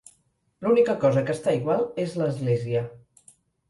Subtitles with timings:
[0.67, 2.87] L'única cosa que està igual és l'església.